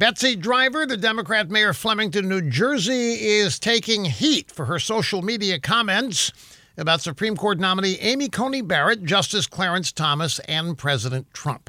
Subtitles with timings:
[0.00, 5.20] Betsy Driver, the Democrat mayor of Flemington, New Jersey, is taking heat for her social
[5.20, 6.32] media comments
[6.78, 11.68] about Supreme Court nominee Amy Coney Barrett, Justice Clarence Thomas, and President Trump.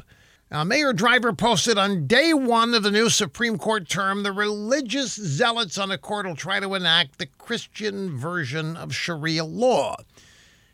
[0.50, 5.12] Now, Mayor Driver posted on day one of the new Supreme Court term the religious
[5.12, 9.96] zealots on the court will try to enact the Christian version of Sharia law.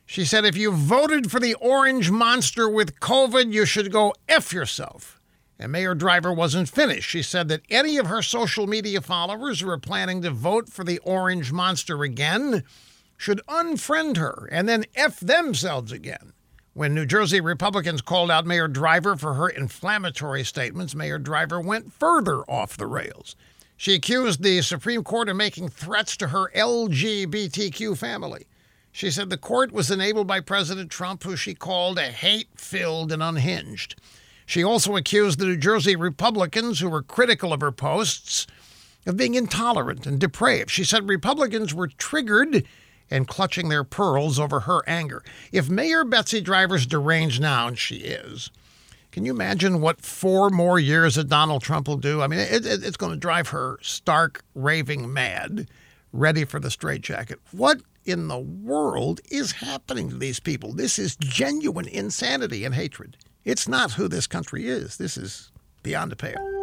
[0.06, 4.52] She said, if you voted for the orange monster with COVID, you should go F
[4.52, 5.17] yourself.
[5.58, 7.10] And Mayor Driver wasn't finished.
[7.10, 10.84] She said that any of her social media followers who are planning to vote for
[10.84, 12.62] the orange monster again
[13.16, 16.32] should unfriend her and then F themselves again.
[16.74, 21.92] When New Jersey Republicans called out Mayor Driver for her inflammatory statements, Mayor Driver went
[21.92, 23.34] further off the rails.
[23.76, 28.46] She accused the Supreme Court of making threats to her LGBTQ family.
[28.92, 33.10] She said the court was enabled by President Trump, who she called a hate filled
[33.10, 33.96] and unhinged.
[34.48, 38.46] She also accused the New Jersey Republicans, who were critical of her posts,
[39.04, 40.70] of being intolerant and depraved.
[40.70, 42.64] She said Republicans were triggered
[43.10, 45.22] and clutching their pearls over her anger.
[45.52, 48.50] If Mayor Betsy Driver's deranged now, and she is,
[49.12, 52.22] can you imagine what four more years of Donald Trump will do?
[52.22, 55.68] I mean, it, it, it's going to drive her stark, raving mad,
[56.10, 57.38] ready for the straitjacket.
[57.52, 60.72] What in the world is happening to these people?
[60.72, 63.18] This is genuine insanity and hatred.
[63.44, 64.96] It's not who this country is.
[64.96, 65.50] This is
[65.82, 66.57] beyond the pale.